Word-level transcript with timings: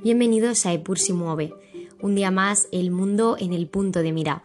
Bienvenidos 0.00 0.64
a 0.64 0.72
Epur 0.72 0.96
si 0.96 1.12
mueve, 1.12 1.52
un 2.00 2.14
día 2.14 2.30
más 2.30 2.68
el 2.70 2.92
mundo 2.92 3.36
en 3.36 3.52
el 3.52 3.66
punto 3.66 4.00
de 4.00 4.12
mira. 4.12 4.44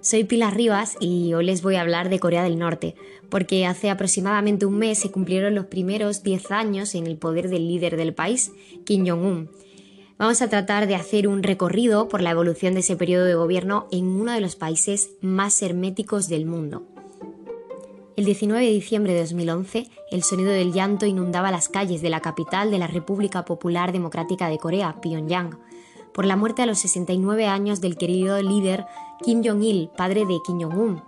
Soy 0.00 0.24
Pilar 0.24 0.56
Rivas 0.56 0.96
y 1.00 1.34
hoy 1.34 1.44
les 1.44 1.60
voy 1.60 1.74
a 1.74 1.82
hablar 1.82 2.08
de 2.08 2.18
Corea 2.18 2.42
del 2.42 2.58
Norte, 2.58 2.94
porque 3.28 3.66
hace 3.66 3.90
aproximadamente 3.90 4.64
un 4.64 4.78
mes 4.78 4.98
se 4.98 5.10
cumplieron 5.10 5.54
los 5.54 5.66
primeros 5.66 6.22
10 6.22 6.50
años 6.50 6.94
en 6.94 7.06
el 7.06 7.18
poder 7.18 7.50
del 7.50 7.68
líder 7.68 7.98
del 7.98 8.14
país, 8.14 8.52
Kim 8.84 9.06
Jong-un. 9.06 9.50
Vamos 10.16 10.40
a 10.40 10.48
tratar 10.48 10.86
de 10.86 10.94
hacer 10.94 11.28
un 11.28 11.42
recorrido 11.42 12.08
por 12.08 12.22
la 12.22 12.30
evolución 12.30 12.72
de 12.72 12.80
ese 12.80 12.96
periodo 12.96 13.26
de 13.26 13.34
gobierno 13.34 13.88
en 13.92 14.06
uno 14.06 14.32
de 14.32 14.40
los 14.40 14.56
países 14.56 15.10
más 15.20 15.60
herméticos 15.60 16.26
del 16.28 16.46
mundo. 16.46 16.86
El 18.16 18.24
19 18.24 18.64
de 18.64 18.72
diciembre 18.72 19.12
de 19.12 19.20
2011, 19.20 19.88
el 20.10 20.22
sonido 20.22 20.50
del 20.50 20.72
llanto 20.72 21.04
inundaba 21.04 21.50
las 21.50 21.68
calles 21.68 22.00
de 22.00 22.08
la 22.08 22.22
capital 22.22 22.70
de 22.70 22.78
la 22.78 22.86
República 22.86 23.44
Popular 23.44 23.92
Democrática 23.92 24.48
de 24.48 24.56
Corea, 24.56 25.02
Pyongyang, 25.02 25.58
por 26.14 26.24
la 26.24 26.34
muerte 26.34 26.62
a 26.62 26.66
los 26.66 26.78
69 26.78 27.46
años 27.46 27.82
del 27.82 27.98
querido 27.98 28.40
líder 28.40 28.86
Kim 29.22 29.42
Jong-il, 29.44 29.90
padre 29.94 30.24
de 30.24 30.38
Kim 30.46 30.58
Jong-un. 30.58 31.02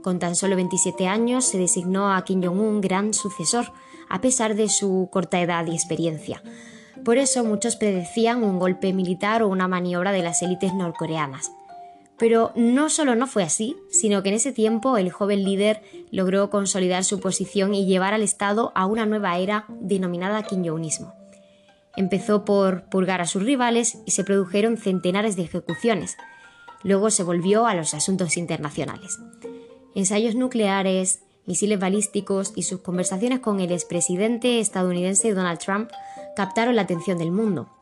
Con 0.00 0.20
tan 0.20 0.36
solo 0.36 0.54
27 0.54 1.08
años 1.08 1.44
se 1.44 1.58
designó 1.58 2.14
a 2.14 2.22
Kim 2.22 2.40
Jong-un 2.40 2.80
gran 2.80 3.14
sucesor, 3.14 3.72
a 4.08 4.20
pesar 4.20 4.54
de 4.54 4.68
su 4.68 5.08
corta 5.10 5.40
edad 5.40 5.66
y 5.66 5.72
experiencia. 5.72 6.40
Por 7.04 7.18
eso 7.18 7.42
muchos 7.42 7.74
predecían 7.74 8.44
un 8.44 8.60
golpe 8.60 8.92
militar 8.92 9.42
o 9.42 9.48
una 9.48 9.66
maniobra 9.66 10.12
de 10.12 10.22
las 10.22 10.40
élites 10.42 10.72
norcoreanas. 10.72 11.50
Pero 12.18 12.52
no 12.56 12.90
solo 12.90 13.14
no 13.14 13.26
fue 13.26 13.44
así, 13.44 13.76
sino 13.90 14.22
que 14.22 14.30
en 14.30 14.34
ese 14.34 14.52
tiempo 14.52 14.96
el 14.96 15.10
joven 15.10 15.44
líder 15.44 15.82
logró 16.10 16.50
consolidar 16.50 17.04
su 17.04 17.20
posición 17.20 17.74
y 17.74 17.86
llevar 17.86 18.12
al 18.12 18.22
Estado 18.22 18.72
a 18.74 18.86
una 18.86 19.06
nueva 19.06 19.38
era 19.38 19.66
denominada 19.68 20.42
Kim 20.42 20.64
Empezó 21.96 22.44
por 22.44 22.88
purgar 22.90 23.20
a 23.20 23.26
sus 23.26 23.44
rivales 23.44 23.98
y 24.04 24.10
se 24.12 24.24
produjeron 24.24 24.76
centenares 24.76 25.36
de 25.36 25.42
ejecuciones. 25.42 26.16
Luego 26.82 27.10
se 27.10 27.22
volvió 27.22 27.66
a 27.66 27.74
los 27.74 27.94
asuntos 27.94 28.36
internacionales. 28.36 29.18
Ensayos 29.94 30.34
nucleares, 30.34 31.22
misiles 31.46 31.78
balísticos 31.78 32.52
y 32.54 32.62
sus 32.62 32.80
conversaciones 32.80 33.40
con 33.40 33.60
el 33.60 33.72
expresidente 33.72 34.60
estadounidense 34.60 35.34
Donald 35.34 35.58
Trump 35.58 35.90
captaron 36.36 36.76
la 36.76 36.82
atención 36.82 37.18
del 37.18 37.32
mundo 37.32 37.77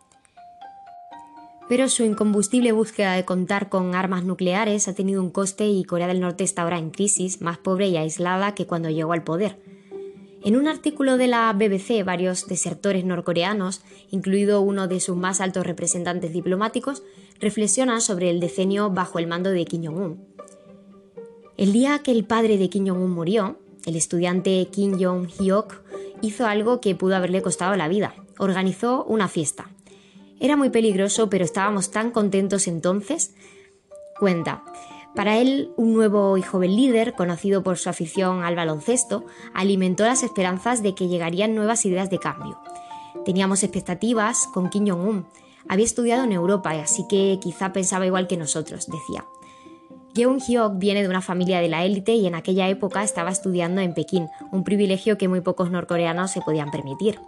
pero 1.68 1.88
su 1.88 2.04
incombustible 2.04 2.72
búsqueda 2.72 3.14
de 3.14 3.24
contar 3.24 3.68
con 3.68 3.94
armas 3.94 4.24
nucleares 4.24 4.88
ha 4.88 4.94
tenido 4.94 5.22
un 5.22 5.30
coste 5.30 5.66
y 5.66 5.84
Corea 5.84 6.06
del 6.06 6.20
Norte 6.20 6.44
está 6.44 6.62
ahora 6.62 6.78
en 6.78 6.90
crisis, 6.90 7.40
más 7.40 7.58
pobre 7.58 7.88
y 7.88 7.96
aislada 7.96 8.54
que 8.54 8.66
cuando 8.66 8.90
llegó 8.90 9.12
al 9.12 9.24
poder. 9.24 9.58
En 10.44 10.56
un 10.56 10.68
artículo 10.68 11.16
de 11.16 11.26
la 11.26 11.52
BBC, 11.52 12.04
varios 12.04 12.46
desertores 12.46 13.04
norcoreanos, 13.04 13.82
incluido 14.10 14.60
uno 14.60 14.86
de 14.86 15.00
sus 15.00 15.16
más 15.16 15.40
altos 15.40 15.66
representantes 15.66 16.32
diplomáticos, 16.32 17.02
reflexionan 17.40 18.00
sobre 18.00 18.30
el 18.30 18.38
decenio 18.38 18.90
bajo 18.90 19.18
el 19.18 19.26
mando 19.26 19.50
de 19.50 19.64
Kim 19.64 19.84
Jong-un. 19.84 20.24
El 21.56 21.72
día 21.72 21.98
que 22.00 22.12
el 22.12 22.24
padre 22.24 22.58
de 22.58 22.68
Kim 22.68 22.86
Jong-un 22.86 23.10
murió, 23.10 23.58
el 23.86 23.96
estudiante 23.96 24.68
Kim 24.70 24.98
Jong-hyuk 25.00 25.80
hizo 26.20 26.46
algo 26.46 26.80
que 26.80 26.94
pudo 26.94 27.16
haberle 27.16 27.42
costado 27.42 27.74
la 27.74 27.88
vida. 27.88 28.14
Organizó 28.38 29.04
una 29.04 29.26
fiesta. 29.26 29.70
Era 30.40 30.56
muy 30.56 30.70
peligroso, 30.70 31.30
pero 31.30 31.44
estábamos 31.44 31.90
tan 31.90 32.10
contentos 32.10 32.66
entonces. 32.66 33.34
Cuenta. 34.18 34.62
Para 35.14 35.38
él, 35.38 35.70
un 35.76 35.94
nuevo 35.94 36.36
y 36.36 36.42
joven 36.42 36.76
líder, 36.76 37.14
conocido 37.14 37.62
por 37.62 37.78
su 37.78 37.88
afición 37.88 38.44
al 38.44 38.54
baloncesto, 38.54 39.24
alimentó 39.54 40.04
las 40.04 40.22
esperanzas 40.22 40.82
de 40.82 40.94
que 40.94 41.08
llegarían 41.08 41.54
nuevas 41.54 41.86
ideas 41.86 42.10
de 42.10 42.18
cambio. 42.18 42.58
Teníamos 43.24 43.62
expectativas 43.62 44.46
con 44.52 44.68
Kim 44.68 44.86
Jong-un. 44.86 45.26
Había 45.68 45.86
estudiado 45.86 46.24
en 46.24 46.32
Europa, 46.32 46.70
así 46.70 47.06
que 47.08 47.38
quizá 47.40 47.72
pensaba 47.72 48.06
igual 48.06 48.26
que 48.26 48.36
nosotros, 48.36 48.86
decía. 48.88 49.24
Yeon 50.16 50.40
Hyuk 50.40 50.78
viene 50.78 51.02
de 51.02 51.08
una 51.08 51.20
familia 51.20 51.60
de 51.60 51.68
la 51.68 51.84
élite 51.84 52.12
y 52.12 52.26
en 52.26 52.34
aquella 52.34 52.68
época 52.68 53.02
estaba 53.02 53.30
estudiando 53.30 53.80
en 53.80 53.92
Pekín, 53.92 54.28
un 54.50 54.64
privilegio 54.64 55.18
que 55.18 55.28
muy 55.28 55.40
pocos 55.40 55.70
norcoreanos 55.70 56.30
se 56.30 56.40
podían 56.40 56.70
permitir. 56.70 57.18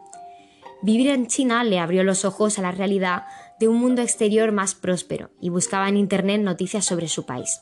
Vivir 0.81 1.09
en 1.09 1.27
China 1.27 1.65
le 1.65 1.81
abrió 1.81 2.05
los 2.05 2.25
ojos 2.25 2.59
a 2.59 2.63
la 2.63 2.71
realidad 2.71 3.25
de 3.59 3.67
un 3.67 3.77
mundo 3.77 4.01
exterior 4.01 4.53
más 4.53 4.75
próspero 4.75 5.31
y 5.41 5.49
buscaba 5.49 5.89
en 5.89 5.97
Internet 5.97 6.41
noticias 6.41 6.85
sobre 6.85 7.09
su 7.09 7.27
país. 7.27 7.61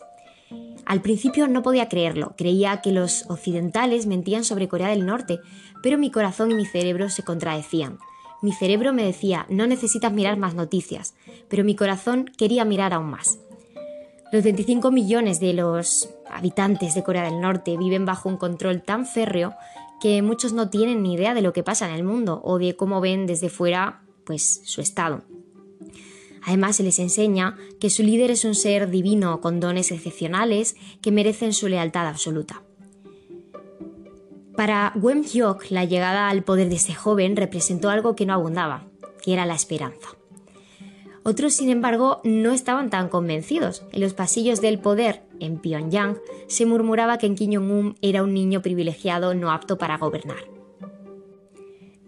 Al 0.84 1.00
principio 1.00 1.48
no 1.48 1.62
podía 1.62 1.88
creerlo, 1.88 2.34
creía 2.36 2.80
que 2.82 2.92
los 2.92 3.24
occidentales 3.28 4.06
mentían 4.06 4.44
sobre 4.44 4.68
Corea 4.68 4.88
del 4.88 5.06
Norte, 5.06 5.40
pero 5.82 5.98
mi 5.98 6.10
corazón 6.10 6.50
y 6.50 6.54
mi 6.54 6.66
cerebro 6.66 7.08
se 7.08 7.24
contradecían. 7.24 7.98
Mi 8.42 8.52
cerebro 8.52 8.92
me 8.92 9.02
decía, 9.02 9.46
no 9.48 9.66
necesitas 9.66 10.12
mirar 10.12 10.36
más 10.36 10.54
noticias, 10.54 11.14
pero 11.48 11.64
mi 11.64 11.74
corazón 11.74 12.30
quería 12.36 12.64
mirar 12.64 12.92
aún 12.92 13.10
más. 13.10 13.38
Los 14.30 14.44
25 14.44 14.90
millones 14.90 15.40
de 15.40 15.54
los 15.54 16.10
habitantes 16.28 16.94
de 16.94 17.02
Corea 17.02 17.24
del 17.24 17.40
Norte 17.40 17.76
viven 17.76 18.04
bajo 18.04 18.28
un 18.28 18.36
control 18.36 18.82
tan 18.82 19.06
férreo 19.06 19.54
que 20.00 20.22
muchos 20.22 20.52
no 20.52 20.70
tienen 20.70 21.02
ni 21.02 21.14
idea 21.14 21.34
de 21.34 21.42
lo 21.42 21.52
que 21.52 21.62
pasa 21.62 21.88
en 21.88 21.94
el 21.94 22.04
mundo 22.04 22.40
o 22.44 22.58
de 22.58 22.76
cómo 22.76 23.00
ven 23.00 23.26
desde 23.26 23.48
fuera 23.48 24.02
pues 24.24 24.60
su 24.64 24.80
estado. 24.80 25.22
Además 26.46 26.76
se 26.76 26.84
les 26.84 26.98
enseña 26.98 27.56
que 27.80 27.90
su 27.90 28.02
líder 28.02 28.30
es 28.30 28.44
un 28.44 28.54
ser 28.54 28.88
divino 28.88 29.40
con 29.40 29.58
dones 29.58 29.90
excepcionales 29.90 30.76
que 31.02 31.10
merecen 31.10 31.52
su 31.52 31.68
lealtad 31.68 32.06
absoluta. 32.06 32.62
Para 34.56 34.92
Wen 34.94 35.24
Hyok, 35.24 35.70
la 35.70 35.84
llegada 35.84 36.30
al 36.30 36.42
poder 36.42 36.68
de 36.68 36.76
ese 36.76 36.94
joven 36.94 37.36
representó 37.36 37.90
algo 37.90 38.16
que 38.16 38.26
no 38.26 38.32
abundaba, 38.32 38.84
que 39.22 39.32
era 39.32 39.44
la 39.44 39.54
esperanza. 39.54 40.16
Otros, 41.24 41.54
sin 41.54 41.68
embargo, 41.68 42.20
no 42.22 42.52
estaban 42.52 42.88
tan 42.88 43.08
convencidos. 43.08 43.82
En 43.90 44.00
los 44.00 44.14
pasillos 44.14 44.60
del 44.60 44.78
poder, 44.78 45.24
en 45.40 45.58
Pyongyang, 45.58 46.18
se 46.48 46.66
murmuraba 46.66 47.18
que 47.18 47.32
Kim 47.34 47.52
Jong-un 47.54 47.96
era 48.02 48.22
un 48.22 48.34
niño 48.34 48.62
privilegiado 48.62 49.34
no 49.34 49.50
apto 49.50 49.78
para 49.78 49.98
gobernar. 49.98 50.56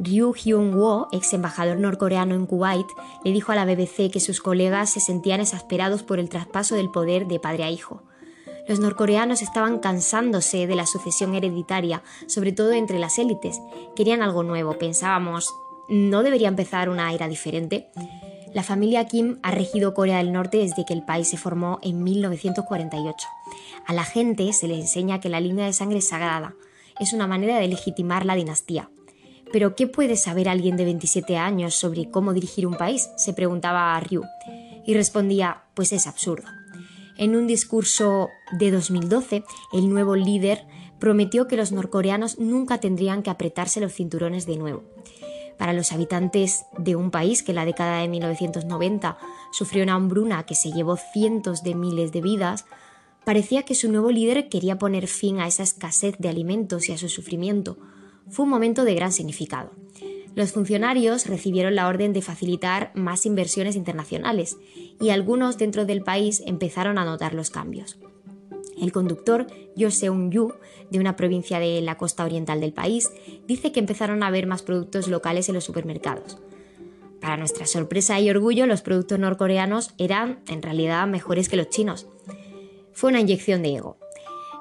Ryu 0.00 0.32
Hyun-woo, 0.32 1.08
ex 1.10 1.32
embajador 1.32 1.78
norcoreano 1.80 2.36
en 2.36 2.46
Kuwait, 2.46 2.86
le 3.24 3.32
dijo 3.32 3.50
a 3.50 3.56
la 3.56 3.64
BBC 3.64 4.10
que 4.12 4.20
sus 4.20 4.40
colegas 4.40 4.90
se 4.90 5.00
sentían 5.00 5.40
exasperados 5.40 6.04
por 6.04 6.20
el 6.20 6.28
traspaso 6.28 6.76
del 6.76 6.90
poder 6.90 7.26
de 7.26 7.40
padre 7.40 7.64
a 7.64 7.70
hijo. 7.70 8.02
Los 8.68 8.78
norcoreanos 8.78 9.42
estaban 9.42 9.78
cansándose 9.78 10.66
de 10.66 10.76
la 10.76 10.86
sucesión 10.86 11.34
hereditaria, 11.34 12.02
sobre 12.26 12.52
todo 12.52 12.72
entre 12.72 12.98
las 12.98 13.18
élites. 13.18 13.60
Querían 13.96 14.22
algo 14.22 14.44
nuevo, 14.44 14.78
pensábamos, 14.78 15.52
¿no 15.88 16.22
debería 16.22 16.48
empezar 16.48 16.88
una 16.90 17.12
era 17.12 17.26
diferente? 17.26 17.88
La 18.54 18.62
familia 18.62 19.06
Kim 19.06 19.38
ha 19.42 19.50
regido 19.50 19.92
Corea 19.92 20.18
del 20.18 20.32
Norte 20.32 20.58
desde 20.58 20.84
que 20.86 20.94
el 20.94 21.02
país 21.02 21.28
se 21.28 21.36
formó 21.36 21.78
en 21.82 22.02
1948. 22.02 23.28
A 23.86 23.92
la 23.92 24.04
gente 24.04 24.52
se 24.52 24.68
le 24.68 24.74
enseña 24.74 25.20
que 25.20 25.28
la 25.28 25.40
línea 25.40 25.66
de 25.66 25.72
sangre 25.72 25.98
es 25.98 26.08
sagrada. 26.08 26.54
Es 26.98 27.12
una 27.12 27.26
manera 27.26 27.58
de 27.58 27.68
legitimar 27.68 28.24
la 28.24 28.34
dinastía. 28.34 28.90
Pero 29.52 29.76
¿qué 29.76 29.86
puede 29.86 30.16
saber 30.16 30.48
alguien 30.48 30.76
de 30.76 30.84
27 30.84 31.36
años 31.36 31.74
sobre 31.74 32.10
cómo 32.10 32.32
dirigir 32.32 32.66
un 32.66 32.76
país? 32.76 33.10
se 33.16 33.34
preguntaba 33.34 33.94
a 33.94 34.00
Ryu. 34.00 34.22
Y 34.86 34.94
respondía, 34.94 35.64
pues 35.74 35.92
es 35.92 36.06
absurdo. 36.06 36.48
En 37.18 37.36
un 37.36 37.46
discurso 37.46 38.28
de 38.52 38.70
2012, 38.70 39.44
el 39.72 39.90
nuevo 39.90 40.16
líder 40.16 40.64
prometió 40.98 41.46
que 41.48 41.56
los 41.56 41.72
norcoreanos 41.72 42.38
nunca 42.38 42.78
tendrían 42.78 43.22
que 43.22 43.30
apretarse 43.30 43.80
los 43.80 43.92
cinturones 43.92 44.46
de 44.46 44.56
nuevo 44.56 44.84
para 45.58 45.72
los 45.72 45.92
habitantes 45.92 46.64
de 46.78 46.96
un 46.96 47.10
país 47.10 47.42
que 47.42 47.52
en 47.52 47.56
la 47.56 47.64
década 47.64 48.00
de 48.00 48.08
1990 48.08 49.18
sufrió 49.52 49.82
una 49.82 49.94
hambruna 49.94 50.46
que 50.46 50.54
se 50.54 50.70
llevó 50.72 50.96
cientos 50.96 51.62
de 51.62 51.74
miles 51.74 52.12
de 52.12 52.22
vidas, 52.22 52.64
parecía 53.24 53.64
que 53.64 53.74
su 53.74 53.90
nuevo 53.90 54.10
líder 54.10 54.48
quería 54.48 54.78
poner 54.78 55.06
fin 55.06 55.40
a 55.40 55.46
esa 55.46 55.62
escasez 55.62 56.16
de 56.18 56.28
alimentos 56.28 56.88
y 56.88 56.92
a 56.92 56.98
su 56.98 57.08
sufrimiento. 57.08 57.76
Fue 58.30 58.44
un 58.44 58.50
momento 58.50 58.84
de 58.84 58.94
gran 58.94 59.12
significado. 59.12 59.72
Los 60.34 60.52
funcionarios 60.52 61.26
recibieron 61.26 61.74
la 61.74 61.88
orden 61.88 62.12
de 62.12 62.22
facilitar 62.22 62.92
más 62.94 63.26
inversiones 63.26 63.74
internacionales 63.74 64.56
y 65.00 65.10
algunos 65.10 65.58
dentro 65.58 65.84
del 65.84 66.02
país 66.02 66.42
empezaron 66.46 66.96
a 66.98 67.04
notar 67.04 67.34
los 67.34 67.50
cambios. 67.50 67.98
El 68.80 68.92
conductor 68.92 69.46
Yo 69.76 69.90
Seung-yu, 69.90 70.54
de 70.90 70.98
una 70.98 71.16
provincia 71.16 71.58
de 71.58 71.80
la 71.82 71.96
costa 71.96 72.24
oriental 72.24 72.60
del 72.60 72.72
país, 72.72 73.10
dice 73.46 73.72
que 73.72 73.80
empezaron 73.80 74.22
a 74.22 74.30
ver 74.30 74.46
más 74.46 74.62
productos 74.62 75.08
locales 75.08 75.48
en 75.48 75.54
los 75.54 75.64
supermercados. 75.64 76.38
Para 77.20 77.36
nuestra 77.36 77.66
sorpresa 77.66 78.20
y 78.20 78.30
orgullo, 78.30 78.66
los 78.66 78.82
productos 78.82 79.18
norcoreanos 79.18 79.92
eran 79.98 80.40
en 80.48 80.62
realidad 80.62 81.06
mejores 81.08 81.48
que 81.48 81.56
los 81.56 81.68
chinos. 81.68 82.06
Fue 82.92 83.10
una 83.10 83.20
inyección 83.20 83.62
de 83.62 83.76
ego. 83.76 83.98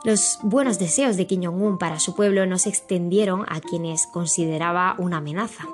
Los 0.04 0.40
buenos 0.44 0.80
deseos 0.80 1.18
de 1.18 1.28
Kim 1.28 1.44
Jong-un 1.44 1.78
para 1.78 2.00
su 2.00 2.16
pueblo 2.16 2.46
no 2.46 2.58
se 2.58 2.70
extendieron 2.70 3.46
a 3.48 3.60
quienes 3.62 4.08
consideraba 4.08 4.96
una 4.98 5.18
amenaza. 5.18 5.66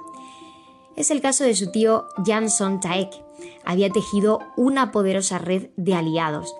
Es 0.95 1.11
el 1.11 1.21
caso 1.21 1.43
de 1.43 1.55
su 1.55 1.71
tío 1.71 2.05
Jan 2.25 2.49
Son 2.49 2.79
Taek. 2.79 3.09
Había 3.65 3.89
tejido 3.89 4.39
una 4.55 4.91
poderosa 4.91 5.39
red 5.39 5.69
de 5.75 5.95
aliados 5.95 6.53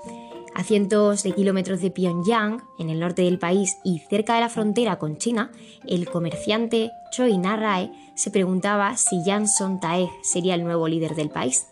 A 0.56 0.64
cientos 0.64 1.24
de 1.24 1.32
kilómetros 1.32 1.82
de 1.82 1.90
Pyongyang, 1.90 2.62
en 2.78 2.92
el 2.92 3.00
norte 3.00 3.24
del 3.24 3.40
país 3.40 3.78
y 3.84 4.00
cerca 4.08 4.36
de 4.36 4.42
la 4.42 4.50
frontera 4.50 5.00
con 5.00 5.18
China, 5.18 5.52
el 5.88 6.08
comerciante 6.08 6.92
Choi 7.12 7.40
Na-rae 7.40 7.92
se 8.16 8.30
preguntaba 8.30 8.96
si 8.96 9.24
Yang 9.24 9.48
Son-taek 9.48 10.12
sería 10.22 10.54
el 10.54 10.64
nuevo 10.64 10.88
líder 10.88 11.16
del 11.16 11.30
país. 11.30 11.66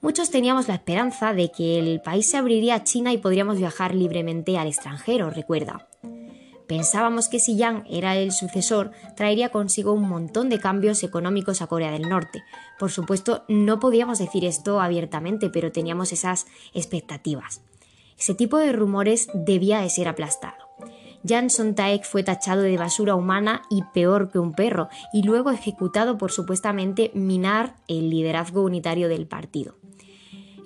Muchos 0.00 0.30
teníamos 0.30 0.66
la 0.66 0.74
esperanza 0.74 1.34
de 1.34 1.52
que 1.52 1.78
el 1.78 2.00
país 2.00 2.30
se 2.30 2.38
abriría 2.38 2.76
a 2.76 2.84
China 2.84 3.12
y 3.12 3.18
podríamos 3.18 3.58
viajar 3.58 3.94
libremente 3.94 4.56
al 4.56 4.68
extranjero, 4.68 5.28
recuerda. 5.28 5.86
Pensábamos 6.66 7.28
que 7.28 7.38
si 7.38 7.56
Yang 7.56 7.84
era 7.90 8.16
el 8.16 8.32
sucesor, 8.32 8.92
traería 9.14 9.50
consigo 9.50 9.92
un 9.92 10.08
montón 10.08 10.48
de 10.48 10.58
cambios 10.58 11.02
económicos 11.02 11.60
a 11.60 11.66
Corea 11.66 11.90
del 11.90 12.08
Norte. 12.08 12.44
Por 12.78 12.90
supuesto, 12.90 13.44
no 13.48 13.78
podíamos 13.78 14.18
decir 14.18 14.46
esto 14.46 14.80
abiertamente, 14.80 15.50
pero 15.50 15.70
teníamos 15.70 16.12
esas 16.12 16.46
expectativas. 16.72 17.60
Ese 18.20 18.34
tipo 18.34 18.58
de 18.58 18.72
rumores 18.72 19.28
debía 19.32 19.80
de 19.80 19.88
ser 19.88 20.06
aplastado. 20.06 20.68
Jan 21.26 21.48
Sontaek 21.48 22.04
fue 22.04 22.22
tachado 22.22 22.60
de 22.60 22.76
basura 22.76 23.14
humana 23.14 23.62
y 23.70 23.82
peor 23.94 24.30
que 24.30 24.38
un 24.38 24.52
perro, 24.52 24.90
y 25.10 25.22
luego 25.22 25.50
ejecutado 25.50 26.18
por 26.18 26.30
supuestamente 26.30 27.10
minar 27.14 27.76
el 27.88 28.10
liderazgo 28.10 28.62
unitario 28.62 29.08
del 29.08 29.26
partido. 29.26 29.76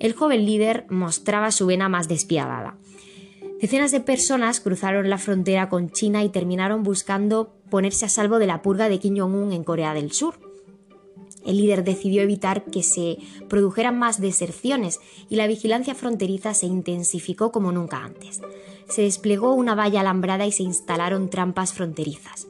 El 0.01 0.15
joven 0.15 0.45
líder 0.45 0.85
mostraba 0.91 1.53
su 1.53 1.67
vena 1.67 1.89
más 1.89 2.09
despiadada. 2.09 2.77
Decenas 3.61 3.93
de 3.93 4.01
personas 4.01 4.61
cruzaron 4.61 5.09
la 5.09 5.19
frontera 5.19 5.69
con 5.69 5.91
China 5.91 6.25
y 6.25 6.31
terminaron 6.31 6.83
buscando 6.83 7.55
ponerse 7.71 8.05
a 8.05 8.09
salvo 8.09 8.41
de 8.41 8.47
la 8.47 8.63
purga 8.63 8.89
de 8.89 8.99
Kim 8.99 9.17
Jong-un 9.17 9.53
en 9.53 9.63
Corea 9.63 9.95
del 9.95 10.11
Sur. 10.11 10.44
El 11.45 11.59
líder 11.59 11.85
decidió 11.85 12.23
evitar 12.23 12.65
que 12.65 12.83
se 12.83 13.19
produjeran 13.49 13.99
más 13.99 14.21
deserciones 14.21 15.01
y 15.29 15.37
la 15.37 15.47
vigilancia 15.47 15.95
fronteriza 15.95 16.55
se 16.55 16.67
intensificó 16.67 17.53
como 17.53 17.73
nunca 17.73 17.99
antes. 17.99 18.41
Se 18.89 19.03
desplegó 19.03 19.55
una 19.55 19.75
valla 19.75 20.01
alambrada 20.01 20.47
y 20.47 20.53
se 20.53 20.63
instalaron 20.63 21.31
trampas 21.31 21.73
fronterizas. 21.73 22.49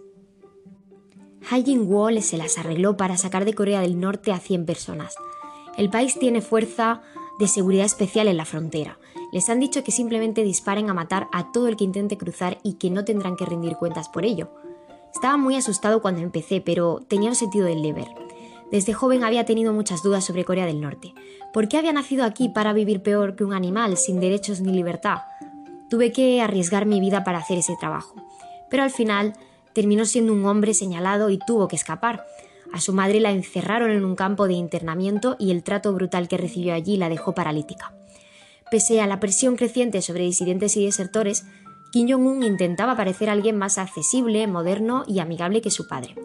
Haijin 1.51 1.87
Wall 1.87 2.23
se 2.23 2.39
las 2.39 2.57
arregló 2.59 2.97
para 2.97 3.17
sacar 3.17 3.45
de 3.45 3.55
Corea 3.55 3.81
del 3.81 4.01
Norte 4.01 4.33
a 4.33 4.39
100 4.39 4.65
personas. 4.65 5.15
El 5.77 5.91
país 5.91 6.19
tiene 6.19 6.41
fuerza 6.41 7.03
de 7.39 7.49
seguridad 7.49 7.85
especial 7.85 8.29
en 8.29 8.37
la 8.37 8.45
frontera. 8.45 8.99
Les 9.33 9.49
han 9.51 9.61
dicho 9.61 9.83
que 9.83 9.91
simplemente 9.91 10.45
disparen 10.45 10.89
a 10.89 10.95
matar 10.95 11.29
a 11.33 11.51
todo 11.53 11.69
el 11.69 11.77
que 11.77 11.85
intente 11.85 12.17
cruzar 12.17 12.59
y 12.63 12.75
que 12.75 12.91
no 12.91 13.05
tendrán 13.05 13.37
que 13.37 13.45
rendir 13.45 13.77
cuentas 13.77 14.09
por 14.09 14.25
ello. 14.25 14.51
Estaba 15.13 15.37
muy 15.37 15.57
asustado 15.57 16.01
cuando 16.01 16.21
empecé, 16.21 16.61
pero 16.61 17.01
tenía 17.09 17.31
un 17.31 17.37
sentido 17.37 17.67
del 17.67 17.83
deber. 17.83 18.24
Desde 18.75 18.93
joven 18.93 19.23
había 19.23 19.45
tenido 19.45 19.73
muchas 19.73 20.03
dudas 20.03 20.25
sobre 20.25 20.45
Corea 20.45 20.67
del 20.67 20.81
Norte. 20.81 21.15
¿Por 21.53 21.69
qué 21.69 21.77
había 21.77 21.93
nacido 21.93 22.25
aquí 22.25 22.49
para 22.49 22.73
vivir 22.73 23.05
peor 23.05 23.37
que 23.37 23.45
un 23.45 23.53
animal, 23.53 23.97
sin 23.97 24.19
derechos 24.19 24.61
ni 24.61 24.73
libertad? 24.73 25.19
Tuve 25.89 26.11
que 26.11 26.43
arriesgar 26.43 26.85
mi 26.85 26.99
vida 26.99 27.23
para 27.23 27.39
hacer 27.39 27.57
ese 27.57 27.77
trabajo. 27.79 28.17
Pero 28.69 28.83
al 28.83 28.91
final 28.91 29.35
terminó 29.75 30.05
siendo 30.07 30.33
un 30.33 30.45
hombre 30.45 30.75
señalado 30.75 31.31
y 31.31 31.39
tuvo 31.39 31.69
que 31.69 31.77
escapar. 31.77 32.27
A 32.73 32.81
su 32.81 32.93
madre 32.93 33.21
la 33.21 33.31
encerraron 33.31 33.93
en 33.93 34.05
un 34.05 34.17
campo 34.17 34.49
de 34.49 34.55
internamiento 34.55 35.37
y 35.39 35.53
el 35.53 35.63
trato 35.63 35.93
brutal 35.93 36.27
que 36.27 36.37
recibió 36.37 36.75
allí 36.75 36.97
la 36.97 37.09
dejó 37.09 37.33
paralítica. 37.33 37.95
Pese 38.73 39.01
a 39.01 39.07
la 39.07 39.21
presión 39.21 39.55
creciente 39.55 40.03
sobre 40.03 40.25
disidentes 40.25 40.77
y 40.77 40.85
desertores, 40.85 41.45
Kim 41.93 42.11
Jong-un 42.11 42.43
intentaba 42.43 42.97
parecer 42.97 43.31
alguien 43.31 43.57
más 43.57 43.79
accesible, 43.79 44.49
moderno 44.49 45.05
y 45.07 45.21
amigable 45.21 45.63
que 45.63 45.71
su 45.71 45.87
padre 45.87 46.17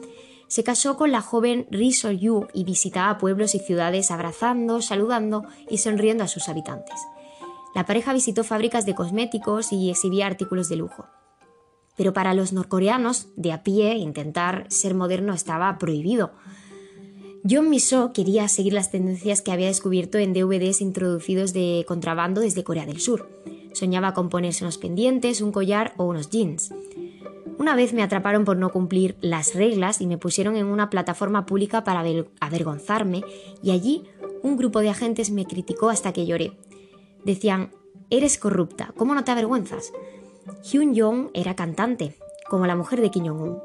se 0.49 0.63
casó 0.63 0.97
con 0.97 1.11
la 1.11 1.21
joven 1.21 1.67
Ri 1.69 1.93
Sol-yu 1.93 2.47
y 2.53 2.63
visitaba 2.63 3.19
pueblos 3.19 3.53
y 3.53 3.59
ciudades 3.59 4.09
abrazando, 4.09 4.81
saludando 4.81 5.45
y 5.69 5.77
sonriendo 5.77 6.23
a 6.23 6.27
sus 6.27 6.49
habitantes. 6.49 6.95
La 7.75 7.85
pareja 7.85 8.13
visitó 8.13 8.43
fábricas 8.43 8.85
de 8.87 8.95
cosméticos 8.95 9.71
y 9.71 9.91
exhibía 9.91 10.25
artículos 10.25 10.67
de 10.67 10.75
lujo. 10.75 11.05
Pero 11.95 12.13
para 12.13 12.33
los 12.33 12.51
norcoreanos, 12.51 13.27
de 13.35 13.51
a 13.51 13.61
pie, 13.61 13.95
intentar 13.97 14.65
ser 14.69 14.95
moderno 14.95 15.33
estaba 15.33 15.77
prohibido. 15.77 16.31
John 17.47 17.69
Miso 17.69 18.11
quería 18.11 18.47
seguir 18.47 18.73
las 18.73 18.89
tendencias 18.89 19.43
que 19.43 19.51
había 19.51 19.67
descubierto 19.67 20.17
en 20.17 20.33
DVDs 20.33 20.81
introducidos 20.81 21.53
de 21.53 21.85
contrabando 21.87 22.41
desde 22.41 22.63
Corea 22.63 22.87
del 22.87 22.99
Sur. 22.99 23.29
Soñaba 23.73 24.15
con 24.15 24.29
ponerse 24.29 24.63
unos 24.63 24.79
pendientes, 24.79 25.41
un 25.41 25.51
collar 25.51 25.93
o 25.97 26.05
unos 26.05 26.31
jeans. 26.31 26.73
Una 27.59 27.75
vez 27.75 27.91
me 27.91 28.03
atraparon 28.03 28.45
por 28.45 28.55
no 28.55 28.71
cumplir 28.71 29.17
las 29.19 29.53
reglas 29.53 29.99
y 29.99 30.07
me 30.07 30.17
pusieron 30.17 30.55
en 30.55 30.65
una 30.65 30.89
plataforma 30.89 31.45
pública 31.45 31.83
para 31.83 32.05
avergonzarme 32.39 33.21
y 33.61 33.71
allí 33.71 34.05
un 34.41 34.55
grupo 34.55 34.79
de 34.79 34.89
agentes 34.89 35.29
me 35.29 35.45
criticó 35.45 35.89
hasta 35.89 36.13
que 36.13 36.25
lloré. 36.25 36.53
Decían, 37.25 37.71
eres 38.09 38.37
corrupta, 38.37 38.93
¿cómo 38.95 39.13
no 39.13 39.25
te 39.25 39.31
avergüenzas? 39.31 39.91
Hyun 40.63 40.97
Jong 40.97 41.31
era 41.33 41.57
cantante, 41.57 42.15
como 42.49 42.65
la 42.65 42.77
mujer 42.77 43.01
de 43.01 43.11
Kim 43.11 43.27
Jong-un, 43.27 43.59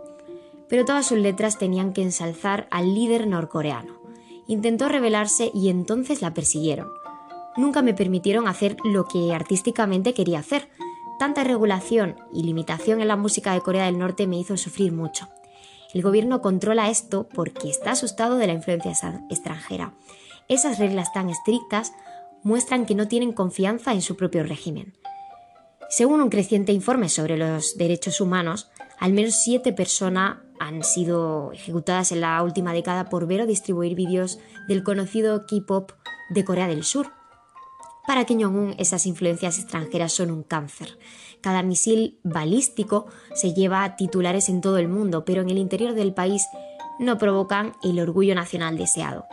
pero 0.69 0.85
todas 0.85 1.07
sus 1.07 1.19
letras 1.19 1.57
tenían 1.57 1.93
que 1.93 2.03
ensalzar 2.03 2.67
al 2.73 2.97
líder 2.97 3.29
norcoreano. 3.29 4.01
Intentó 4.49 4.89
rebelarse 4.89 5.53
y 5.55 5.69
entonces 5.69 6.21
la 6.21 6.35
persiguieron. 6.35 6.89
Nunca 7.57 7.81
me 7.81 7.95
permitieron 7.95 8.49
hacer 8.49 8.77
lo 8.83 9.07
que 9.07 9.33
artísticamente 9.33 10.15
quería 10.15 10.41
hacer, 10.41 10.69
Tanta 11.19 11.45
regulación 11.45 12.17
y 12.33 12.43
limitación 12.43 13.01
en 13.01 13.09
la 13.09 13.17
música 13.17 13.53
de 13.53 13.61
Corea 13.61 13.87
del 13.87 13.99
Norte 13.99 14.27
me 14.27 14.39
hizo 14.39 14.57
sufrir 14.57 14.93
mucho. 14.93 15.29
El 15.93 16.03
gobierno 16.03 16.43
controla 16.43 16.91
esto 16.91 17.29
porque 17.33 17.71
está 17.71 17.93
asustado 17.93 18.37
de 18.37 18.49
la 18.49 18.53
influencia 18.53 18.93
extranjera. 19.31 19.95
Esas 20.49 20.79
reglas 20.79 21.13
tan 21.13 21.31
estrictas 21.31 21.93
muestran 22.43 22.85
que 22.85 22.97
no 22.97 23.07
tienen 23.07 23.33
confianza 23.33 23.93
en 23.93 24.03
su 24.03 24.17
propio 24.17 24.43
régimen. 24.43 24.95
Según 25.89 26.21
un 26.21 26.31
creciente 26.31 26.73
informe 26.73 27.09
sobre 27.09 27.37
los 27.37 27.77
derechos 27.77 28.21
humanos, 28.21 28.71
al 28.99 29.13
menos 29.13 29.35
siete 29.37 29.73
personas 29.73 30.39
han 30.59 30.83
sido 30.83 31.53
ejecutadas 31.53 32.11
en 32.11 32.21
la 32.21 32.43
última 32.43 32.73
década 32.73 33.09
por 33.09 33.27
ver 33.27 33.43
o 33.43 33.47
distribuir 33.47 33.95
vídeos 33.95 34.39
del 34.67 34.83
conocido 34.83 35.47
K-pop 35.47 35.93
de 36.31 36.45
Corea 36.45 36.69
del 36.69 36.85
Sur, 36.85 37.13
para 38.07 38.25
Kim 38.25 38.41
Jong-un 38.43 38.75
esas 38.79 39.07
influencias 39.07 39.59
extranjeras 39.59 40.13
son 40.13 40.31
un 40.31 40.43
cáncer. 40.43 40.99
Cada 41.41 41.63
misil 41.63 42.19
balístico 42.23 43.07
se 43.35 43.55
lleva 43.55 43.97
titulares 43.97 44.49
en 44.49 44.61
todo 44.61 44.79
el 44.79 44.89
mundo, 44.89 45.25
pero 45.25 45.43
en 45.43 45.51
el 45.51 45.59
interior 45.59 45.95
del 45.95 46.15
país 46.15 46.47
no 46.99 47.19
provocan 47.19 47.75
el 47.83 48.01
orgullo 48.01 48.35
nacional 48.35 48.79
deseado. 48.79 49.27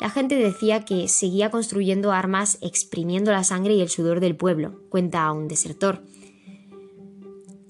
La 0.00 0.10
gente 0.10 0.34
decía 0.34 0.84
que 0.84 1.08
seguía 1.08 1.50
construyendo 1.50 2.12
armas 2.12 2.58
exprimiendo 2.60 3.32
la 3.32 3.44
sangre 3.44 3.74
y 3.74 3.80
el 3.80 3.88
sudor 3.88 4.20
del 4.20 4.36
pueblo, 4.36 4.80
cuenta 4.90 5.30
un 5.32 5.48
desertor. 5.48 6.02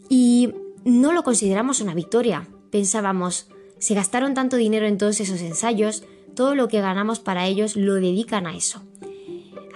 Y 0.08 0.52
no 0.84 1.12
lo 1.12 1.22
consideramos 1.22 1.81
una 1.81 1.94
victoria. 1.94 2.48
Pensábamos, 2.70 3.48
se 3.78 3.94
gastaron 3.94 4.34
tanto 4.34 4.56
dinero 4.56 4.87
en 4.87 4.98
todos 4.98 5.20
esos 5.20 5.40
ensayos, 5.40 6.05
todo 6.34 6.55
lo 6.55 6.69
que 6.69 6.81
ganamos 6.81 7.20
para 7.20 7.46
ellos 7.46 7.76
lo 7.76 7.94
dedican 7.94 8.46
a 8.46 8.56
eso. 8.56 8.82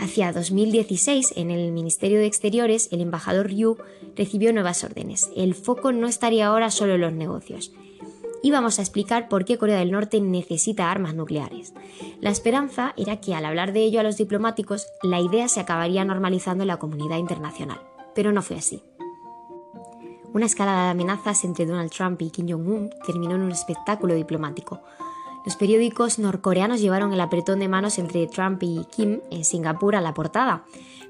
Hacia 0.01 0.33
2016, 0.33 1.35
en 1.37 1.51
el 1.51 1.73
Ministerio 1.73 2.19
de 2.19 2.27
Exteriores, 2.27 2.89
el 2.91 3.03
embajador 3.03 3.49
Ryu 3.49 3.77
recibió 4.17 4.51
nuevas 4.51 4.83
órdenes. 4.83 5.31
El 5.37 5.55
foco 5.55 5.93
no 5.93 6.09
estaría 6.09 6.47
ahora 6.47 6.71
solo 6.71 6.95
en 6.95 7.03
los 7.03 7.13
negocios. 7.13 7.71
Íbamos 8.43 8.79
a 8.79 8.83
explicar 8.83 9.29
por 9.29 9.45
qué 9.45 9.59
Corea 9.59 9.79
del 9.79 9.91
Norte 9.91 10.23
necesita 10.23 10.91
armas 10.91 11.15
nucleares. 11.15 11.75
La 12.23 12.31
esperanza 12.31 12.95
era 12.97 13.21
que 13.21 13.35
al 13.35 13.45
hablar 13.45 13.75
de 13.75 13.81
ello 13.81 14.01
a 14.01 14.03
los 14.03 14.17
diplomáticos, 14.17 14.87
la 15.03 15.21
idea 15.21 15.49
se 15.49 15.61
acabaría 15.61 16.03
normalizando 16.03 16.65
en 16.65 16.69
la 16.69 16.79
comunidad 16.79 17.19
internacional. 17.19 17.83
Pero 18.15 18.33
no 18.33 18.41
fue 18.41 18.57
así. 18.57 18.83
Una 20.33 20.47
escalada 20.47 20.85
de 20.85 20.91
amenazas 20.93 21.45
entre 21.45 21.67
Donald 21.67 21.91
Trump 21.91 22.23
y 22.23 22.31
Kim 22.31 22.49
Jong-un 22.49 22.89
terminó 23.05 23.35
en 23.35 23.43
un 23.43 23.53
espectáculo 23.53 24.15
diplomático. 24.15 24.81
Los 25.45 25.57
periódicos 25.57 26.19
norcoreanos 26.19 26.81
llevaron 26.81 27.13
el 27.15 27.21
apretón 27.21 27.61
de 27.61 27.69
manos 27.69 27.99
entre 27.99 28.27
Trump 28.27 28.63
y 28.63 28.85
Kim 28.95 29.21
en 29.31 29.45
Singapur 29.45 29.97
a 29.97 30.03
la 30.03 30.13
portada, 30.13 30.65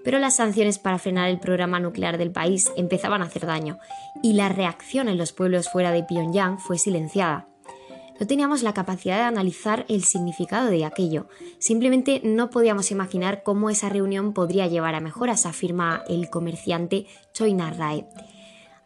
pero 0.04 0.18
las 0.18 0.36
sanciones 0.36 0.78
para 0.78 0.98
frenar 0.98 1.28
el 1.28 1.40
programa 1.40 1.80
nuclear 1.80 2.16
del 2.16 2.30
país 2.30 2.70
empezaban 2.76 3.22
a 3.22 3.26
hacer 3.26 3.44
daño, 3.44 3.78
y 4.22 4.34
la 4.34 4.48
reacción 4.48 5.08
en 5.08 5.18
los 5.18 5.32
pueblos 5.32 5.68
fuera 5.68 5.90
de 5.90 6.04
Pyongyang 6.04 6.58
fue 6.58 6.78
silenciada. 6.78 7.48
No 8.20 8.26
teníamos 8.26 8.62
la 8.62 8.74
capacidad 8.74 9.16
de 9.16 9.24
analizar 9.24 9.84
el 9.88 10.04
significado 10.04 10.70
de 10.70 10.84
aquello, 10.84 11.26
simplemente 11.58 12.20
no 12.22 12.50
podíamos 12.50 12.90
imaginar 12.92 13.42
cómo 13.42 13.68
esa 13.68 13.88
reunión 13.88 14.32
podría 14.32 14.68
llevar 14.68 14.94
a 14.94 15.00
mejoras, 15.00 15.44
afirma 15.44 16.04
el 16.06 16.30
comerciante 16.30 17.06
Choi 17.32 17.54
Na-rae. 17.54 18.06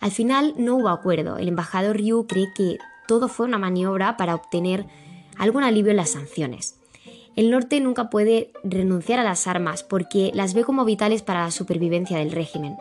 Al 0.00 0.10
final 0.10 0.54
no 0.56 0.76
hubo 0.76 0.88
acuerdo, 0.88 1.36
el 1.36 1.48
embajador 1.48 1.96
Ryu 1.96 2.26
cree 2.26 2.46
que 2.54 2.78
todo 3.06 3.28
fue 3.28 3.46
una 3.46 3.58
maniobra 3.58 4.16
para 4.16 4.34
obtener 4.34 4.86
algún 5.38 5.64
alivio 5.64 5.90
en 5.90 5.98
las 5.98 6.10
sanciones. 6.10 6.80
El 7.36 7.50
norte 7.50 7.80
nunca 7.80 8.10
puede 8.10 8.52
renunciar 8.62 9.18
a 9.18 9.24
las 9.24 9.46
armas 9.46 9.82
porque 9.82 10.30
las 10.34 10.54
ve 10.54 10.64
como 10.64 10.84
vitales 10.84 11.22
para 11.22 11.42
la 11.42 11.50
supervivencia 11.50 12.18
del 12.18 12.30
régimen. 12.30 12.76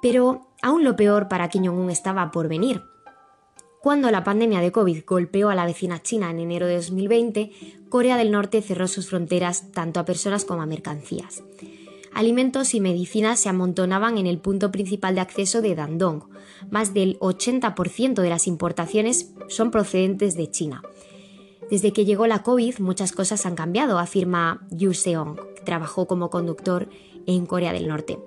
Pero 0.00 0.46
aún 0.62 0.84
lo 0.84 0.96
peor 0.96 1.28
para 1.28 1.48
Kim 1.48 1.66
Jong-un 1.66 1.90
estaba 1.90 2.30
por 2.30 2.48
venir. 2.48 2.82
Cuando 3.80 4.10
la 4.10 4.24
pandemia 4.24 4.60
de 4.60 4.72
COVID 4.72 5.04
golpeó 5.06 5.50
a 5.50 5.54
la 5.54 5.66
vecina 5.66 6.02
China 6.02 6.30
en 6.30 6.40
enero 6.40 6.66
de 6.66 6.76
2020, 6.76 7.52
Corea 7.88 8.16
del 8.16 8.32
Norte 8.32 8.62
cerró 8.62 8.88
sus 8.88 9.08
fronteras 9.08 9.70
tanto 9.70 10.00
a 10.00 10.04
personas 10.04 10.44
como 10.44 10.62
a 10.62 10.66
mercancías. 10.66 11.44
Alimentos 12.12 12.74
y 12.74 12.80
medicinas 12.80 13.38
se 13.38 13.50
amontonaban 13.50 14.16
en 14.16 14.26
el 14.26 14.38
punto 14.38 14.72
principal 14.72 15.14
de 15.14 15.20
acceso 15.20 15.60
de 15.60 15.74
Dandong. 15.74 16.24
Más 16.70 16.94
del 16.94 17.18
80% 17.20 18.22
de 18.22 18.30
las 18.30 18.46
importaciones 18.46 19.34
son 19.48 19.70
procedentes 19.70 20.34
de 20.34 20.50
China. 20.50 20.82
Desde 21.70 21.92
que 21.92 22.04
llegó 22.04 22.26
la 22.26 22.42
COVID, 22.42 22.78
muchas 22.78 23.12
cosas 23.12 23.44
han 23.44 23.56
cambiado, 23.56 23.98
afirma 23.98 24.66
Yu 24.70 24.94
Seong, 24.94 25.36
que 25.56 25.62
trabajó 25.64 26.06
como 26.06 26.30
conductor 26.30 26.88
en 27.26 27.46
Corea 27.46 27.72
del 27.72 27.88
Norte. 27.88 28.18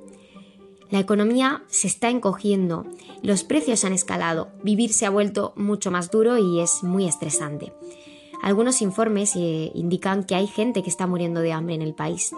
La 0.90 1.00
economía 1.00 1.64
se 1.68 1.88
está 1.88 2.10
encogiendo, 2.10 2.86
los 3.22 3.44
precios 3.44 3.86
han 3.86 3.94
escalado, 3.94 4.50
vivir 4.64 4.92
se 4.92 5.06
ha 5.06 5.10
vuelto 5.10 5.54
mucho 5.56 5.92
más 5.92 6.10
duro 6.10 6.38
y 6.38 6.60
es 6.60 6.84
muy 6.84 7.08
estresante. 7.08 7.72
Algunos 8.42 8.82
informes 8.82 9.36
eh, 9.36 9.72
indican 9.74 10.24
que 10.24 10.36
hay 10.36 10.48
gente 10.48 10.82
que 10.82 10.90
está 10.90 11.06
muriendo 11.08 11.42
de 11.42 11.54
hambre 11.54 11.76
en 11.76 11.82
el 11.82 11.94
país. 11.94 12.32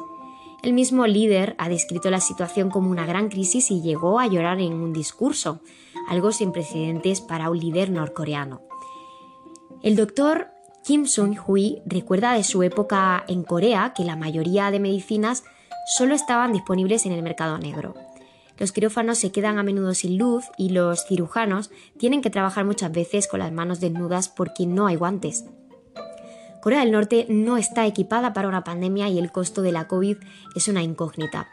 El 0.63 0.73
mismo 0.73 1.07
líder 1.07 1.55
ha 1.57 1.69
descrito 1.69 2.11
la 2.11 2.19
situación 2.19 2.69
como 2.69 2.91
una 2.91 3.05
gran 3.05 3.29
crisis 3.29 3.71
y 3.71 3.81
llegó 3.81 4.19
a 4.19 4.27
llorar 4.27 4.59
en 4.59 4.73
un 4.73 4.93
discurso, 4.93 5.61
algo 6.07 6.31
sin 6.31 6.51
precedentes 6.51 7.21
para 7.21 7.49
un 7.49 7.57
líder 7.57 7.89
norcoreano. 7.89 8.61
El 9.81 9.95
doctor 9.95 10.49
Kim 10.83 11.05
Sun-hui 11.05 11.83
recuerda 11.85 12.33
de 12.33 12.43
su 12.43 12.63
época 12.63 13.23
en 13.27 13.43
Corea 13.43 13.93
que 13.95 14.03
la 14.03 14.15
mayoría 14.15 14.71
de 14.71 14.79
medicinas 14.79 15.43
solo 15.85 16.15
estaban 16.15 16.53
disponibles 16.53 17.05
en 17.05 17.11
el 17.11 17.21
mercado 17.21 17.59
negro. 17.59 17.93
Los 18.57 18.71
quirófanos 18.71 19.19
se 19.19 19.31
quedan 19.31 19.59
a 19.59 19.63
menudo 19.63 19.93
sin 19.93 20.17
luz 20.17 20.45
y 20.57 20.69
los 20.69 21.05
cirujanos 21.05 21.69
tienen 21.97 22.21
que 22.21 22.31
trabajar 22.31 22.65
muchas 22.65 22.91
veces 22.91 23.27
con 23.27 23.39
las 23.41 23.51
manos 23.51 23.79
desnudas 23.79 24.27
porque 24.27 24.65
no 24.65 24.87
hay 24.87 24.95
guantes. 24.95 25.45
Corea 26.61 26.79
del 26.79 26.91
Norte 26.91 27.27
no 27.29 27.57
está 27.57 27.85
equipada 27.85 28.33
para 28.33 28.47
una 28.47 28.63
pandemia 28.63 29.07
y 29.09 29.19
el 29.19 29.31
costo 29.31 29.61
de 29.61 29.71
la 29.71 29.87
COVID 29.87 30.17
es 30.55 30.67
una 30.67 30.81
incógnita. 30.81 31.47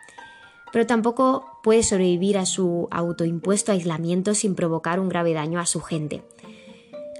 Pero 0.72 0.86
tampoco 0.86 1.60
puede 1.62 1.82
sobrevivir 1.82 2.36
a 2.38 2.46
su 2.46 2.88
autoimpuesto 2.90 3.72
aislamiento 3.72 4.34
sin 4.34 4.54
provocar 4.54 5.00
un 5.00 5.08
grave 5.08 5.32
daño 5.32 5.60
a 5.60 5.66
su 5.66 5.80
gente. 5.80 6.24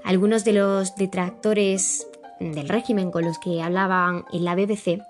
Algunos 0.03 0.43
de 0.45 0.53
los 0.53 0.95
detractores 0.95 2.07
del 2.39 2.69
régimen 2.69 3.11
con 3.11 3.25
los 3.25 3.37
que 3.37 3.61
hablaban 3.61 4.25
en 4.31 4.45
la 4.45 4.55
BBC 4.55 5.01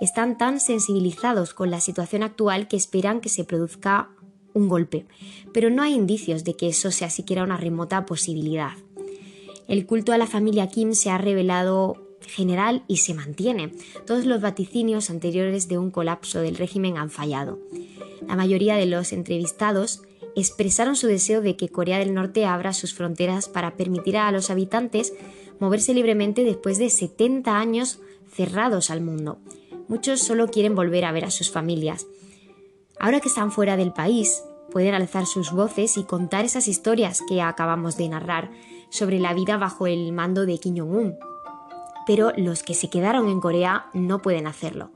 están 0.00 0.36
tan 0.36 0.60
sensibilizados 0.60 1.54
con 1.54 1.70
la 1.70 1.80
situación 1.80 2.22
actual 2.22 2.66
que 2.68 2.76
esperan 2.76 3.20
que 3.20 3.28
se 3.28 3.44
produzca 3.44 4.10
un 4.52 4.68
golpe, 4.68 5.06
pero 5.52 5.70
no 5.70 5.82
hay 5.82 5.94
indicios 5.94 6.44
de 6.44 6.54
que 6.54 6.68
eso 6.68 6.90
sea 6.90 7.08
siquiera 7.08 7.44
una 7.44 7.56
remota 7.56 8.04
posibilidad. 8.04 8.72
El 9.68 9.86
culto 9.86 10.12
a 10.12 10.18
la 10.18 10.26
familia 10.26 10.68
Kim 10.68 10.94
se 10.94 11.10
ha 11.10 11.18
revelado 11.18 12.18
general 12.26 12.84
y 12.88 12.98
se 12.98 13.14
mantiene. 13.14 13.72
Todos 14.06 14.26
los 14.26 14.40
vaticinios 14.40 15.10
anteriores 15.10 15.68
de 15.68 15.78
un 15.78 15.90
colapso 15.90 16.40
del 16.40 16.56
régimen 16.56 16.96
han 16.96 17.10
fallado. 17.10 17.58
La 18.26 18.36
mayoría 18.36 18.76
de 18.76 18.86
los 18.86 19.12
entrevistados 19.12 20.02
expresaron 20.36 20.96
su 20.96 21.06
deseo 21.06 21.40
de 21.40 21.56
que 21.56 21.68
Corea 21.68 21.98
del 21.98 22.14
Norte 22.14 22.46
abra 22.46 22.72
sus 22.72 22.94
fronteras 22.94 23.48
para 23.48 23.76
permitir 23.76 24.16
a 24.16 24.30
los 24.32 24.50
habitantes 24.50 25.12
moverse 25.58 25.94
libremente 25.94 26.44
después 26.44 26.78
de 26.78 26.90
70 26.90 27.58
años 27.58 28.00
cerrados 28.32 28.90
al 28.90 29.00
mundo. 29.00 29.38
Muchos 29.88 30.20
solo 30.20 30.48
quieren 30.48 30.74
volver 30.74 31.04
a 31.04 31.12
ver 31.12 31.24
a 31.24 31.30
sus 31.30 31.50
familias. 31.50 32.06
Ahora 32.98 33.20
que 33.20 33.28
están 33.28 33.52
fuera 33.52 33.76
del 33.76 33.92
país, 33.92 34.42
pueden 34.70 34.94
alzar 34.94 35.26
sus 35.26 35.52
voces 35.52 35.96
y 35.96 36.04
contar 36.04 36.44
esas 36.44 36.68
historias 36.68 37.20
que 37.28 37.42
acabamos 37.42 37.96
de 37.96 38.08
narrar 38.08 38.50
sobre 38.90 39.18
la 39.18 39.34
vida 39.34 39.56
bajo 39.56 39.86
el 39.86 40.12
mando 40.12 40.46
de 40.46 40.58
Kim 40.58 40.76
Jong-un 40.78 41.16
pero 42.06 42.32
los 42.36 42.62
que 42.62 42.74
se 42.74 42.90
quedaron 42.90 43.28
en 43.28 43.40
Corea 43.40 43.86
no 43.92 44.20
pueden 44.20 44.46
hacerlo. 44.46 44.90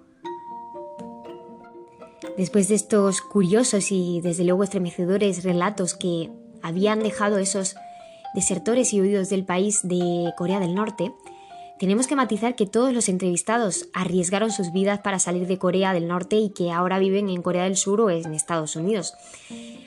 Después 2.37 2.69
de 2.69 2.75
estos 2.75 3.23
curiosos 3.23 3.91
y 3.91 4.21
desde 4.21 4.45
luego 4.45 4.63
estremecedores 4.63 5.43
relatos 5.43 5.95
que 5.95 6.31
habían 6.63 7.01
dejado 7.01 7.39
esos 7.39 7.77
desertores 8.35 8.93
y 8.93 9.01
huidos 9.01 9.31
del 9.31 9.45
país 9.45 9.81
de 9.83 10.33
Corea 10.37 10.61
del 10.61 10.75
Norte, 10.75 11.13
tenemos 11.79 12.07
que 12.07 12.17
matizar 12.17 12.55
que 12.55 12.67
todos 12.67 12.93
los 12.93 13.09
entrevistados 13.09 13.89
arriesgaron 13.95 14.51
sus 14.51 14.73
vidas 14.73 15.01
para 15.01 15.19
salir 15.19 15.47
de 15.47 15.59
Corea 15.59 15.93
del 15.95 16.09
Norte 16.09 16.37
y 16.37 16.51
que 16.51 16.73
ahora 16.73 16.99
viven 16.99 17.29
en 17.31 17.43
Corea 17.43 17.65
del 17.65 17.77
Sur 17.77 18.01
o 18.03 18.11
en 18.11 18.35
Estados 18.35 18.77
Unidos. 18.77 19.15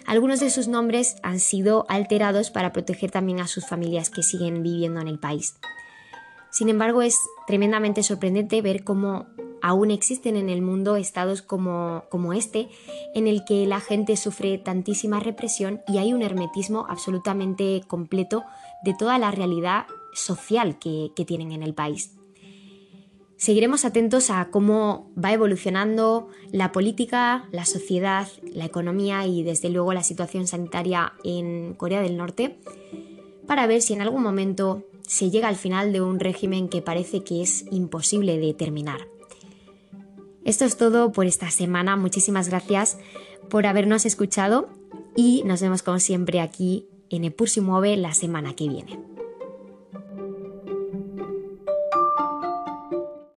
Algunos 0.08 0.39
de 0.39 0.50
sus 0.50 0.68
nombres 0.68 1.18
han 1.22 1.39
sido 1.39 1.86
alterados 1.88 2.50
para 2.50 2.74
proteger 2.74 3.12
también 3.12 3.39
a 3.39 3.48
sus 3.48 3.68
familias 3.68 4.10
que 4.10 4.24
siguen 4.24 4.63
viviendo 4.63 5.01
en 5.01 5.08
el 5.08 5.20
país. 5.20 5.56
Sin 6.51 6.70
embargo, 6.70 7.03
es 7.03 7.15
tremendamente 7.46 8.01
sorprendente 8.01 8.62
ver 8.63 8.84
cómo 8.84 9.27
aún 9.62 9.92
existen 9.92 10.36
en 10.36 10.50
el 10.50 10.62
mundo 10.62 10.96
estados 10.96 11.42
como, 11.42 12.34
este, 12.34 12.70
en 13.13 13.28
el 13.28 13.44
que 13.46 13.66
la 13.66 13.80
gente 13.80 14.18
sufre 14.18 14.58
tantísima 14.58 15.20
represión 15.20 15.82
y 15.88 15.98
hay 15.98 16.13
un 16.13 16.22
hermetismo 16.22 16.86
absolutamente 16.89 17.84
completo 17.88 18.44
de 18.84 18.94
toda 18.94 19.18
la 19.18 19.32
realidad 19.32 19.86
social 20.13 20.80
que, 20.80 21.12
que 21.16 21.25
tienen 21.25 21.51
en 21.51 21.63
el 21.63 21.74
país. 21.74 22.16
Seguiremos 23.38 23.86
atentos 23.86 24.30
a 24.32 24.50
cómo 24.51 25.10
va 25.18 25.32
evolucionando 25.32 26.28
la 26.51 26.74
política, 26.74 27.48
la 27.54 27.63
sociedad, 27.63 28.28
la 28.44 28.66
economía 28.66 29.25
y 29.25 29.44
desde 29.44 29.70
luego 29.70 29.94
la 29.94 30.04
situación 30.04 30.46
sanitaria 30.46 31.13
en 31.24 31.74
Corea 31.75 32.01
del 32.01 32.18
Norte 32.18 32.60
para 33.48 33.66
ver 33.66 33.82
si 33.82 33.94
en 33.94 34.01
algún 34.01 34.24
momento 34.24 34.86
se 35.08 35.32
llega 35.32 35.48
al 35.48 35.56
final 35.56 35.92
de 35.92 36.01
un 36.01 36.20
régimen 36.20 36.70
que 36.70 36.84
parece 36.84 37.24
que 37.24 37.42
es 37.42 37.66
imposible 37.72 38.38
de 38.38 38.54
terminar. 38.54 39.08
Esto 40.50 40.65
es 40.65 40.77
todo 40.77 41.12
por 41.12 41.27
esta 41.27 41.51
semana. 41.51 41.96
Muchísimas 41.96 42.50
gracias 42.50 42.98
por 43.51 43.68
habernos 43.68 44.08
escuchado 44.08 44.68
y 45.15 45.44
nos 45.46 45.62
vemos 45.62 45.84
como 45.84 46.00
siempre 46.00 46.41
aquí 46.41 46.88
en 47.12 47.24
Epur 47.24 47.48
Mueve 47.62 47.96
la 47.98 48.15
semana 48.15 48.56
que 48.56 48.68
viene. 48.68 49.00